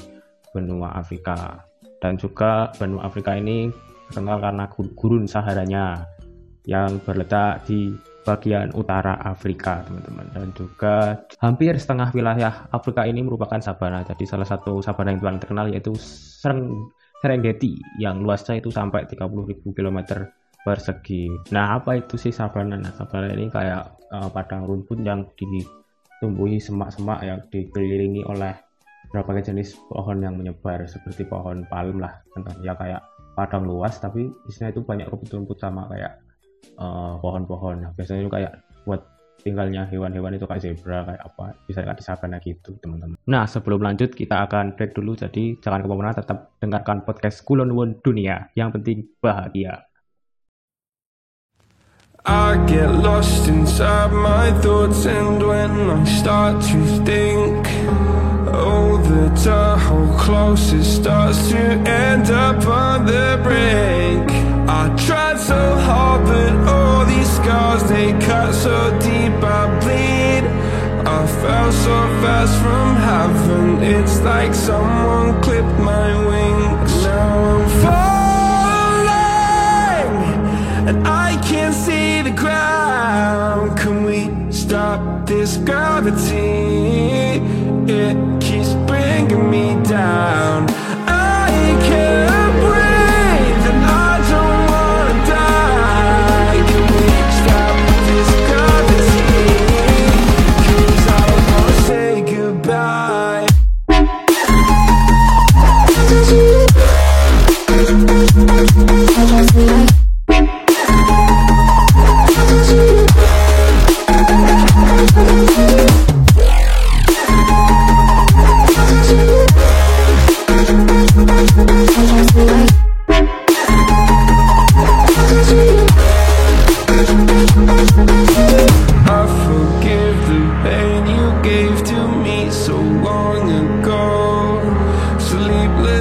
benua 0.51 0.91
Afrika. 0.99 1.63
Dan 2.03 2.19
juga 2.19 2.75
benua 2.83 3.07
Afrika 3.07 3.39
ini 3.39 3.71
terkenal 4.13 4.39
karena 4.45 4.69
gurun 4.69 5.25
Saharanya 5.25 6.05
yang 6.69 7.01
berletak 7.01 7.65
di 7.65 7.97
bagian 8.23 8.71
utara 8.77 9.19
Afrika 9.25 9.83
teman-teman. 9.89 10.27
Dan 10.31 10.49
juga 10.55 11.19
hampir 11.43 11.75
setengah 11.75 12.15
wilayah 12.15 12.71
Afrika 12.71 13.03
ini 13.09 13.25
merupakan 13.25 13.59
sabana. 13.59 14.07
Jadi 14.07 14.29
salah 14.29 14.47
satu 14.47 14.79
sabana 14.85 15.17
yang 15.17 15.25
paling 15.25 15.41
terkenal 15.43 15.67
yaitu 15.73 15.97
Sereng 15.99 16.93
Serengeti 17.23 17.79
yang 18.03 18.27
luasnya 18.27 18.59
itu 18.59 18.75
sampai 18.75 19.07
30.000 19.07 19.63
km 19.63 19.99
persegi. 20.67 21.31
Nah 21.55 21.79
apa 21.79 21.99
itu 21.99 22.19
sih 22.19 22.35
sabana? 22.35 22.75
Nah 22.75 22.91
sabana 22.95 23.31
ini 23.31 23.47
kayak 23.47 23.95
uh, 24.11 24.27
padang 24.31 24.67
rumput 24.67 25.03
yang 25.07 25.27
ditumbuhi 25.39 26.59
semak-semak 26.59 27.23
yang 27.23 27.39
dikelilingi 27.47 28.27
oleh 28.27 28.55
berbagai 29.13 29.53
jenis 29.53 29.77
pohon 29.87 30.25
yang 30.25 30.35
menyebar 30.41 30.89
seperti 30.89 31.29
pohon 31.29 31.69
palm 31.69 32.01
lah 32.01 32.25
contohnya 32.33 32.73
kayak 32.73 33.05
padang 33.33 33.65
luas 33.65 33.97
tapi 33.99 34.29
di 34.29 34.53
sini 34.53 34.73
itu 34.73 34.85
banyak 34.85 35.09
rumput-rumput 35.09 35.59
sama 35.59 35.89
kayak 35.89 36.13
eh, 36.77 37.15
pohon-pohon. 37.21 37.77
Nah, 37.85 37.91
biasanya 37.97 38.29
juga 38.29 38.37
kayak 38.41 38.55
buat 38.85 39.03
tinggalnya 39.43 39.91
hewan-hewan 39.91 40.39
itu 40.39 40.47
kayak 40.47 40.63
zebra 40.63 41.03
kayak 41.03 41.23
apa 41.27 41.45
bisa 41.67 41.83
kayak 41.83 41.99
di 41.99 42.05
sabana 42.07 42.39
gitu 42.39 42.79
teman-teman. 42.79 43.19
Nah 43.27 43.45
sebelum 43.45 43.83
lanjut 43.83 44.15
kita 44.15 44.47
akan 44.47 44.79
break 44.79 44.95
dulu. 44.95 45.19
Jadi 45.19 45.59
jangan 45.59 45.83
ke 45.83 45.87
mana-mana 45.91 46.15
tetap 46.15 46.55
dengarkan 46.63 47.03
podcast 47.03 47.43
Kulon 47.43 47.75
Won 47.75 47.99
Dunia. 48.01 48.49
Yang 48.55 48.79
penting 48.79 48.99
bahagia. 49.19 49.83
I 52.23 52.55
get 52.71 52.87
lost 53.03 53.51
inside 53.51 54.15
my 54.15 54.55
thoughts 54.63 55.11
and 55.11 55.43
when 55.43 55.91
I 55.91 56.07
start 56.07 56.63
to 56.71 56.79
think 57.03 57.67
the 59.23 59.31
Tahoe 59.45 60.19
closest 60.19 60.97
starts 60.97 61.49
to 61.51 61.59
end 61.59 62.31
up 62.31 62.67
on 62.67 63.07
the 63.07 63.39
brink 63.43 64.29
I 64.69 64.89
tried 65.07 65.39
so 65.39 65.77
hard, 65.87 66.25
but 66.25 66.53
all 66.69 67.05
these 67.05 67.31
scars 67.37 67.83
they 67.85 68.13
cut 68.27 68.53
so 68.55 68.77
deep. 69.01 69.33
I 69.43 69.67
bleed. 69.81 70.45
I 71.07 71.27
fell 71.41 71.73
so 71.73 71.97
fast 72.23 72.55
from 72.63 72.97
heaven. 72.97 73.83
It's 73.83 74.21
like 74.21 74.55
someone 74.55 75.41
clipped 75.43 75.79
my 75.81 76.09
wings. 76.29 77.05
Now 77.05 77.57
I'm 77.57 77.69
falling, 77.83 79.27
and 80.89 80.99
I 81.07 81.37
can't 81.49 81.75
see 81.75 82.23
the 82.23 82.31
ground. 82.31 83.77
Can 83.79 84.05
we 84.05 84.31
stop 84.53 85.27
this 85.27 85.57
gravity? 85.59 87.43
It 87.93 88.32
me 89.35 89.75
down. 89.83 90.72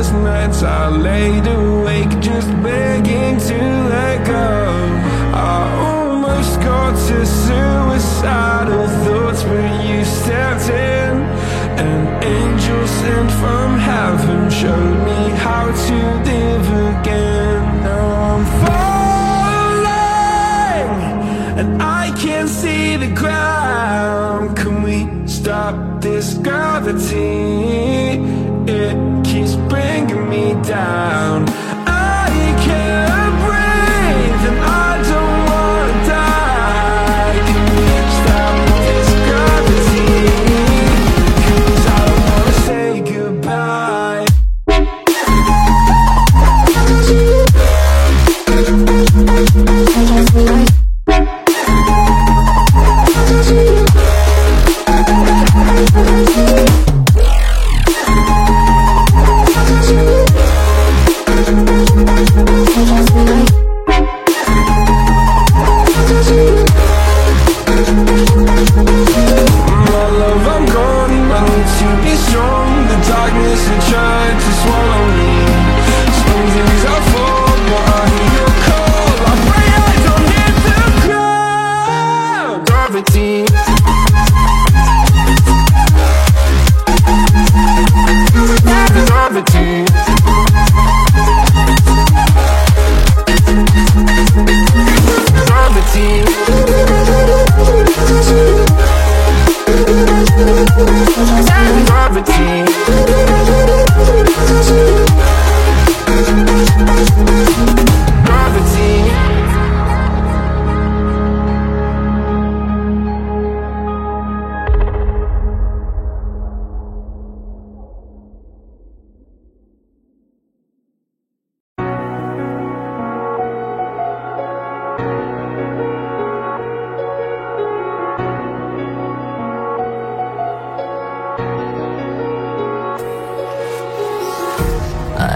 sleepless 0.04 0.12
nights 0.24 0.64
I 0.64 0.90
laid 0.90 1.48
awake 1.48 2.20
just 2.20 2.50
begging 2.64 3.38
to 3.40 3.58
let 3.90 4.26
go 4.26 4.74
I 5.34 5.62
almost 5.88 6.60
got 6.62 6.94
to 7.08 7.26
suicidal 7.26 8.88
thoughts 9.04 9.44
But 9.44 9.86
you 9.86 10.04
stepped 10.04 10.70
in 10.70 11.22
An 11.80 12.24
angel 12.24 12.88
sent 12.88 13.32
from 13.32 13.78
heaven 13.80 14.50
Showed 14.50 15.06
me 15.06 15.30
how 15.38 15.66
to 15.66 16.24
live. 16.26 16.41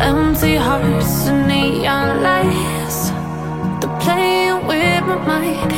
Empty 0.02 0.56
hearts, 0.56 1.28
and 1.28 1.48
neon 1.48 2.22
light 2.22 2.46
lies. 2.46 3.12
They're 3.80 4.00
playing 4.00 4.68
with 4.68 5.04
my 5.10 5.18
mind. 5.32 5.72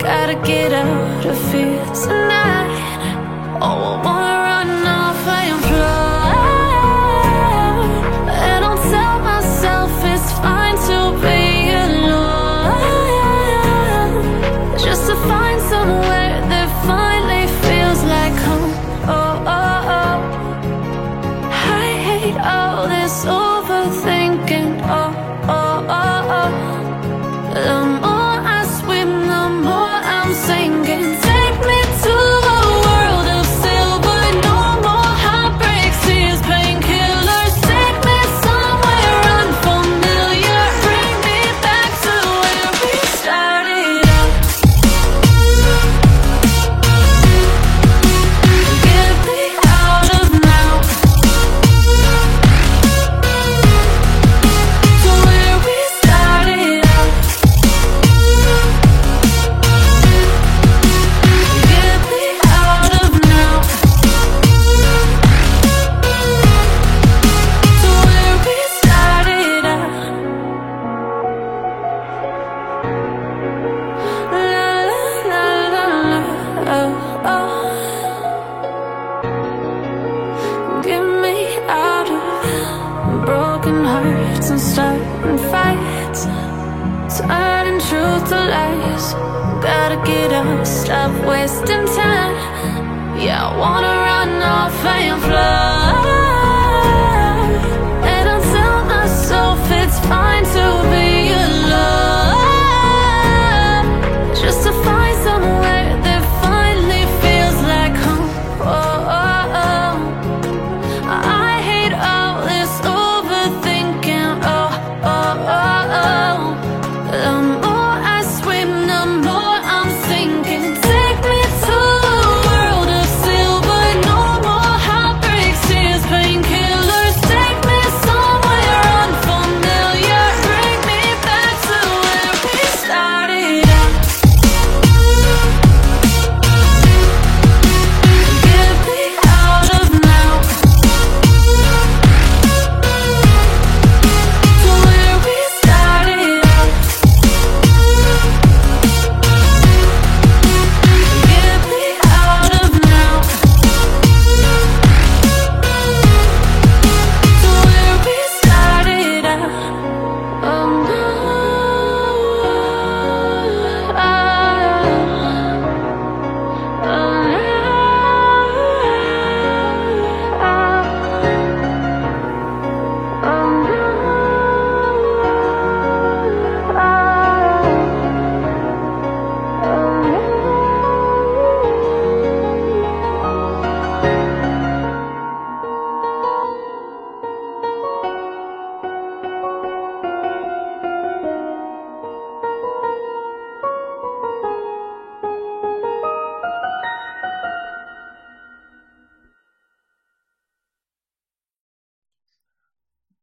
Gotta 0.00 0.36
get 0.46 0.72
out 0.72 1.26
of 1.26 1.52
here 1.52 1.84
tonight. 2.04 3.58
Oh, 3.60 3.98
I 3.98 4.04
wanna 4.04 4.35
alone 27.56 27.85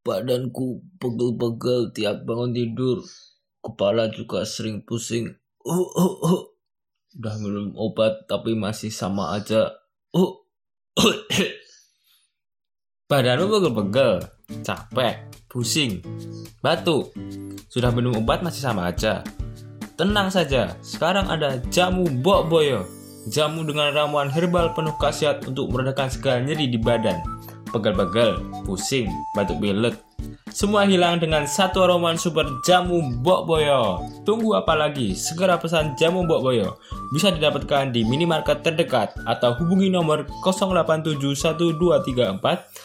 Badanku 0.04 0.84
pegel-pegel 1.00 1.96
tiap 1.96 2.28
bangun 2.28 2.52
tidur. 2.52 3.00
Kepala 3.64 4.12
juga 4.12 4.44
sering 4.44 4.84
pusing. 4.84 5.32
Uh, 5.64 5.88
uh, 5.96 6.14
uh. 6.28 6.40
Udah 7.16 7.40
minum 7.40 7.72
obat 7.72 8.28
tapi 8.28 8.52
masih 8.52 8.92
sama 8.92 9.32
aja. 9.32 9.72
Uh, 10.12 10.44
uh. 11.00 11.16
Badanmu 13.08 13.48
pegel-pegel, 13.48 14.28
capek, 14.60 15.24
pusing, 15.48 16.04
batuk. 16.60 17.08
Sudah 17.72 17.88
minum 17.88 18.20
obat 18.20 18.44
masih 18.44 18.60
sama 18.60 18.92
aja. 18.92 19.24
Tenang 19.96 20.28
saja, 20.28 20.76
sekarang 20.84 21.32
ada 21.32 21.64
jamu 21.72 22.04
Mbok 22.20 22.52
Boyo. 22.52 22.84
Jamu 23.32 23.64
dengan 23.64 23.88
ramuan 23.96 24.28
herbal 24.28 24.76
penuh 24.76 24.92
khasiat 25.00 25.48
untuk 25.48 25.72
meredakan 25.72 26.12
segala 26.12 26.44
nyeri 26.44 26.68
di 26.68 26.76
badan. 26.76 27.33
Pegel-pegel, 27.74 28.38
pusing, 28.62 29.10
batuk 29.34 29.58
pilek. 29.58 29.98
Semua 30.54 30.86
hilang 30.86 31.18
dengan 31.18 31.42
satu 31.42 31.82
aroman 31.82 32.14
super 32.14 32.46
jamu 32.62 33.02
Mbok 33.02 33.50
Boyo. 33.50 33.98
Tunggu 34.22 34.54
apa 34.54 34.78
lagi? 34.78 35.10
Segera 35.18 35.58
pesan 35.58 35.98
jamu 35.98 36.22
Mbok 36.22 36.46
Boyo. 36.46 36.78
Bisa 37.10 37.34
didapatkan 37.34 37.90
di 37.90 38.06
minimarket 38.06 38.62
terdekat 38.62 39.18
atau 39.26 39.58
hubungi 39.58 39.90
nomor 39.90 40.22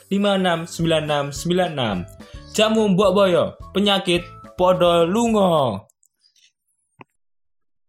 087123456996. 0.09 2.57
Jamu 2.57 2.97
Mbok 2.97 3.11
Boyo, 3.13 3.61
penyakit 3.77 4.25
podo 4.57 5.05
lungo. 5.05 5.85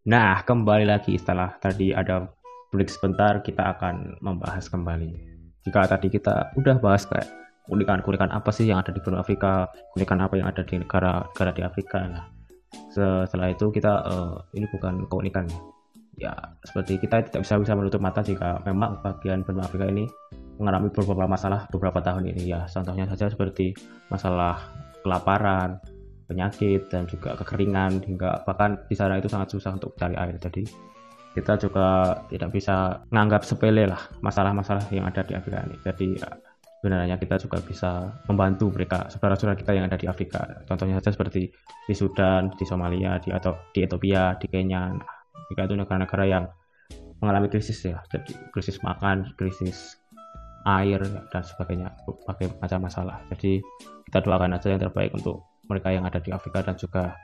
Nah, 0.05 0.45
kembali 0.45 0.85
lagi 0.85 1.17
setelah 1.17 1.57
tadi 1.57 1.89
ada 1.89 2.29
break 2.69 2.93
sebentar, 2.93 3.41
kita 3.41 3.73
akan 3.73 4.21
membahas 4.21 4.69
kembali. 4.69 5.30
Jika 5.67 5.85
tadi 5.85 6.07
kita 6.09 6.57
udah 6.57 6.75
bahas 6.81 7.05
kayak 7.05 7.29
kulikan-kulikan 7.69 8.33
apa 8.33 8.49
sih 8.49 8.65
yang 8.65 8.81
ada 8.81 8.89
di 8.89 8.99
benua 8.99 9.21
Afrika, 9.21 9.69
kulikan 9.93 10.19
apa 10.19 10.33
yang 10.35 10.49
ada 10.49 10.65
di 10.65 10.81
negara-negara 10.81 11.51
di 11.53 11.61
Afrika. 11.61 11.99
Nah, 12.03 12.25
setelah 12.91 13.53
itu 13.53 13.69
kita 13.69 13.93
eh, 14.03 14.35
ini 14.57 14.65
bukan 14.67 15.05
keunikan 15.07 15.45
ya. 16.17 16.33
Seperti 16.65 16.97
kita 16.97 17.23
tidak 17.29 17.41
bisa 17.45 17.61
bisa 17.61 17.73
menutup 17.77 18.01
mata 18.01 18.25
jika 18.25 18.59
memang 18.65 18.99
bagian 19.05 19.45
benua 19.45 19.69
Afrika 19.69 19.87
ini 19.87 20.09
mengalami 20.57 20.93
beberapa 20.93 21.25
masalah 21.25 21.69
beberapa 21.69 22.01
tahun 22.01 22.33
ini 22.33 22.51
ya. 22.51 22.65
Contohnya 22.65 23.05
saja 23.09 23.29
seperti 23.29 23.73
masalah 24.09 24.57
kelaparan 25.01 25.81
penyakit 26.29 26.87
dan 26.87 27.03
juga 27.09 27.35
kekeringan 27.35 28.07
hingga 28.07 28.47
bahkan 28.47 28.79
di 28.87 28.95
sana 28.95 29.19
itu 29.19 29.27
sangat 29.27 29.51
susah 29.51 29.75
untuk 29.75 29.93
cari 29.97 30.15
air. 30.15 30.37
Jadi 30.37 30.63
kita 31.31 31.55
juga 31.55 32.19
tidak 32.27 32.51
bisa 32.51 32.99
menganggap 33.07 33.47
sepele 33.47 33.87
lah 33.87 34.01
masalah-masalah 34.19 34.83
yang 34.91 35.07
ada 35.07 35.23
di 35.23 35.33
Afrika 35.35 35.63
ini. 35.63 35.75
Jadi 35.79 36.07
ya, 36.19 36.29
sebenarnya 36.81 37.15
kita 37.15 37.39
juga 37.39 37.63
bisa 37.63 38.11
membantu 38.27 38.73
mereka 38.73 39.07
saudara-saudara 39.07 39.55
kita 39.55 39.71
yang 39.71 39.87
ada 39.87 39.95
di 39.95 40.11
Afrika. 40.11 40.43
Contohnya 40.67 40.99
saja 40.99 41.15
seperti 41.15 41.47
di 41.87 41.93
Sudan 41.95 42.51
di 42.57 42.65
Somalia 42.67 43.15
di 43.23 43.31
atau 43.31 43.55
di 43.71 43.85
Ethiopia 43.85 44.35
di 44.35 44.47
Kenya. 44.51 44.91
Nah, 44.91 45.07
Afrika 45.47 45.71
itu 45.71 45.75
negara-negara 45.79 46.25
yang 46.27 46.45
mengalami 47.23 47.47
krisis 47.47 47.79
ya. 47.85 48.03
Jadi 48.11 48.35
krisis 48.51 48.81
makan 48.83 49.31
krisis 49.39 49.95
air 50.67 50.99
dan 51.31 51.43
sebagainya. 51.45 51.95
Berbagai 52.03 52.59
macam 52.59 52.79
masalah. 52.83 53.23
Jadi 53.31 53.63
kita 54.09 54.19
doakan 54.19 54.59
aja 54.59 54.67
yang 54.67 54.81
terbaik 54.83 55.15
untuk 55.15 55.47
mereka 55.71 55.95
yang 55.95 56.03
ada 56.03 56.19
di 56.19 56.35
Afrika 56.35 56.59
dan 56.59 56.75
juga 56.75 57.15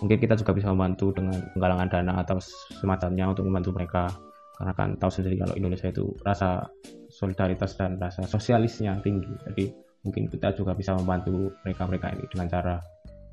mungkin 0.00 0.18
kita 0.18 0.38
juga 0.38 0.56
bisa 0.56 0.72
membantu 0.72 1.12
dengan 1.12 1.36
penggalangan 1.52 1.88
dana 1.90 2.12
atau 2.22 2.38
semacamnya 2.80 3.28
untuk 3.28 3.44
membantu 3.44 3.70
mereka. 3.76 4.08
Karena 4.56 4.72
kan 4.78 4.88
tahu 4.96 5.10
sendiri 5.10 5.42
kalau 5.42 5.54
Indonesia 5.58 5.90
itu 5.90 6.14
rasa 6.22 6.70
solidaritas 7.10 7.74
dan 7.74 7.98
rasa 7.98 8.24
sosialisnya 8.24 8.94
tinggi. 9.02 9.32
Jadi 9.48 9.64
mungkin 10.06 10.30
kita 10.30 10.54
juga 10.54 10.72
bisa 10.72 10.94
membantu 10.94 11.50
mereka-mereka 11.66 12.14
ini 12.14 12.24
dengan 12.30 12.46
cara 12.48 12.76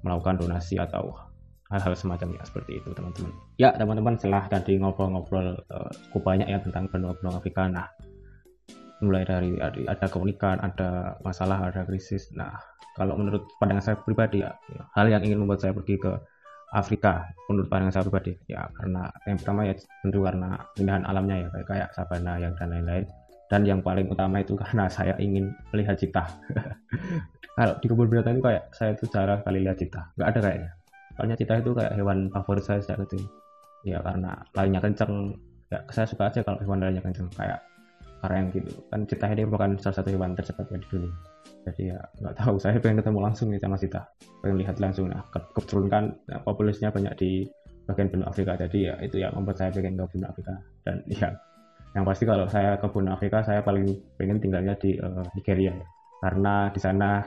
melakukan 0.02 0.40
donasi 0.42 0.80
atau 0.80 1.12
hal-hal 1.70 1.94
semacamnya 1.94 2.42
seperti 2.42 2.82
itu 2.82 2.90
teman-teman. 2.98 3.32
Ya 3.62 3.70
teman-teman 3.78 4.18
setelah 4.18 4.50
tadi 4.50 4.82
ngobrol-ngobrol 4.82 5.54
uh, 5.70 5.92
cukup 6.10 6.34
banyak 6.34 6.50
ya 6.50 6.58
tentang 6.66 6.90
benua-benua 6.90 7.38
Afrika. 7.38 7.70
Nah 7.70 7.86
mulai 9.00 9.24
dari 9.24 9.56
ada 9.86 10.08
keunikan 10.10 10.58
ada 10.60 11.16
masalah 11.22 11.70
ada 11.70 11.86
krisis. 11.86 12.34
Nah 12.34 12.58
kalau 12.98 13.16
menurut 13.16 13.46
pandangan 13.62 13.94
saya 13.94 13.98
pribadi 14.02 14.42
ya, 14.42 14.52
ya 14.74 14.82
hal 14.98 15.08
yang 15.08 15.22
ingin 15.22 15.46
membuat 15.46 15.62
saya 15.62 15.78
pergi 15.78 15.96
ke 16.02 16.12
Afrika 16.70 17.26
menurut 17.50 17.68
pandangan 17.70 17.94
saya 18.00 18.06
pribadi. 18.06 18.34
Ya 18.46 18.70
karena 18.78 19.10
yang 19.26 19.38
pertama 19.42 19.62
ya 19.66 19.74
tentu 20.06 20.20
karena 20.22 20.50
keindahan 20.78 21.04
alamnya 21.06 21.36
ya 21.42 21.48
kayak, 21.54 21.68
kayak 21.68 21.90
sabana 21.98 22.34
yang 22.38 22.54
dan 22.58 22.70
lain-lain. 22.70 23.06
Dan 23.50 23.62
yang 23.66 23.80
paling 23.82 24.06
utama 24.06 24.46
itu 24.46 24.54
karena 24.62 24.86
saya 24.90 25.18
ingin 25.18 25.50
melihat 25.74 25.98
cita. 25.98 26.24
Kalau 27.58 27.76
di 27.82 27.86
kebun 27.92 28.08
binatang 28.08 28.40
itu 28.40 28.44
kayak 28.46 28.64
saya 28.72 28.92
tuh 28.96 29.10
jarang 29.12 29.42
kali 29.44 29.66
lihat 29.66 29.78
cita. 29.82 30.02
Nggak 30.16 30.30
ada 30.32 30.40
kayaknya 30.46 30.72
soalnya 31.20 31.36
cita 31.36 31.60
itu 31.60 31.76
kayak 31.76 31.94
hewan 32.00 32.32
favorit 32.32 32.64
saya 32.64 32.80
sejak 32.80 33.04
kecil. 33.04 33.28
Ya 33.84 34.00
karena 34.00 34.40
larinya 34.56 34.80
kenceng. 34.80 35.36
Ya 35.68 35.84
saya 35.92 36.08
suka 36.08 36.32
aja 36.32 36.40
kalau 36.48 36.64
hewan 36.64 36.80
larinya 36.80 37.04
kenceng. 37.04 37.28
Kayak 37.36 37.60
keren 38.20 38.52
gitu. 38.52 38.72
Kan 38.92 39.08
cita 39.08 39.26
ini 39.32 39.48
merupakan 39.48 39.72
salah 39.80 39.96
satu 40.00 40.10
hewan 40.12 40.36
tercepat 40.36 40.68
di 40.70 40.88
dunia 40.92 41.12
jadi 41.68 41.96
ya 41.96 42.00
nggak 42.24 42.36
tahu. 42.40 42.56
Saya 42.58 42.80
pengen 42.80 43.04
ketemu 43.04 43.20
langsung 43.20 43.48
nih 43.52 43.62
sama 43.62 43.76
cita 43.76 44.02
pengen 44.42 44.58
lihat 44.64 44.78
langsung. 44.80 45.12
Nah 45.12 45.22
ke 45.30 45.40
kebetulan 45.56 45.88
kan 45.92 46.04
nah, 46.28 46.40
populasinya 46.44 46.90
banyak 46.94 47.14
di 47.20 47.32
bagian 47.90 48.10
benua 48.14 48.30
Afrika 48.30 48.54
jadi 48.54 48.78
ya 48.78 48.94
itu 49.02 49.18
yang 49.18 49.34
membuat 49.34 49.58
saya 49.58 49.70
pengen 49.74 50.00
ke 50.00 50.06
benua 50.16 50.28
Afrika. 50.32 50.54
Dan 50.86 50.96
ya 51.12 51.30
yang 51.98 52.06
pasti 52.06 52.24
kalau 52.24 52.46
saya 52.48 52.78
ke 52.78 52.88
benua 52.88 53.18
Afrika 53.18 53.42
saya 53.44 53.60
paling 53.66 53.88
pengen 54.16 54.38
tinggalnya 54.40 54.74
di 54.80 54.96
uh, 55.00 55.26
Nigeria 55.36 55.74
ya. 55.74 55.88
Karena 56.20 56.68
di 56.72 56.80
sana 56.80 57.24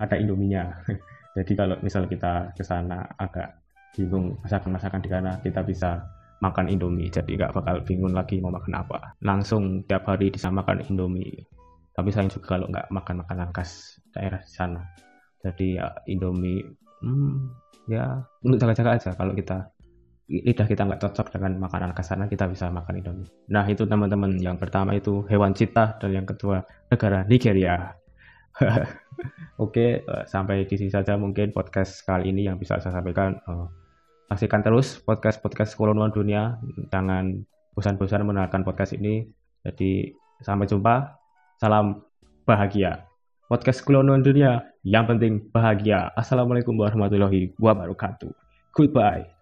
ada 0.00 0.16
Indominya. 0.16 0.64
Jadi 1.36 1.52
kalau 1.56 1.80
misal 1.80 2.04
kita 2.04 2.52
ke 2.52 2.60
sana 2.60 3.08
agak 3.16 3.56
bingung 3.96 4.36
masakan-masakan 4.44 5.00
di 5.00 5.08
sana 5.08 5.30
kita 5.40 5.64
bisa 5.64 6.00
makan 6.42 6.66
Indomie 6.66 7.06
jadi 7.06 7.38
nggak 7.38 7.54
bakal 7.54 7.76
bingung 7.86 8.12
lagi 8.12 8.42
mau 8.42 8.50
makan 8.50 8.74
apa. 8.74 9.14
Langsung 9.22 9.86
tiap 9.86 10.10
hari 10.10 10.34
bisa 10.34 10.50
makan 10.50 10.82
Indomie. 10.90 11.46
Tapi 11.94 12.08
sayang 12.10 12.34
juga 12.34 12.58
kalau 12.58 12.66
nggak 12.66 12.90
makan 12.90 13.22
makanan 13.22 13.48
khas 13.54 14.02
daerah 14.10 14.42
sana. 14.42 14.82
Jadi 15.38 15.78
ya 15.78 15.86
Indomie 16.10 16.66
hmm, 17.06 17.34
ya 17.86 18.18
untuk 18.42 18.58
jaga-jaga 18.58 18.98
aja 18.98 19.10
kalau 19.14 19.32
kita 19.38 19.70
lidah 20.32 20.64
kita 20.64 20.82
nggak 20.88 21.02
cocok 21.02 21.34
dengan 21.34 21.60
makanan 21.60 21.92
khas 21.94 22.10
sana 22.10 22.26
kita 22.26 22.50
bisa 22.50 22.74
makan 22.74 22.98
Indomie. 22.98 23.30
Nah 23.54 23.62
itu 23.70 23.86
teman-teman 23.86 24.34
yang 24.42 24.58
pertama 24.58 24.98
itu 24.98 25.22
hewan 25.30 25.54
cita 25.54 25.94
dan 26.02 26.10
yang 26.10 26.26
kedua 26.26 26.66
negara 26.90 27.22
Nigeria. 27.22 27.94
Oke, 29.64 30.02
eh, 30.02 30.24
sampai 30.28 30.66
di 30.68 30.74
sini 30.76 30.90
saja 30.92 31.16
mungkin 31.16 31.54
podcast 31.54 32.04
kali 32.04 32.34
ini 32.34 32.50
yang 32.50 32.60
bisa 32.60 32.76
saya 32.82 32.98
sampaikan. 33.00 33.38
Eh, 33.38 33.66
Saksikan 34.32 34.64
terus 34.64 34.96
podcast-podcast 35.04 35.76
Kolonial 35.76 36.08
Dunia. 36.08 36.56
Jangan 36.88 37.44
bosan-bosan 37.76 38.24
mendengarkan 38.24 38.64
podcast 38.64 38.96
ini. 38.96 39.28
Jadi 39.60 40.08
sampai 40.40 40.64
jumpa. 40.64 41.20
Salam 41.60 42.00
bahagia. 42.48 43.04
Podcast 43.52 43.84
Kolonial 43.84 44.24
Dunia 44.24 44.64
yang 44.88 45.04
penting 45.04 45.52
bahagia. 45.52 46.08
Assalamualaikum 46.16 46.72
warahmatullahi 46.80 47.52
wabarakatuh. 47.60 48.32
Goodbye. 48.72 49.41